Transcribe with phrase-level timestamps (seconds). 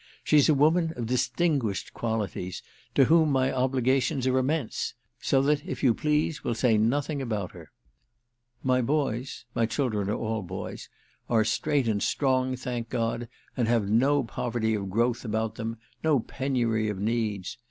[0.23, 2.63] She's a woman of distinguished qualities,
[2.95, 7.51] to whom my obligations are immense; so that, if you please, we'll say nothing about
[7.51, 7.69] her.
[8.63, 14.73] My boys—my children are all boys—are straight and strong, thank God, and have no poverty
[14.73, 17.59] of growth about them, no penury of needs.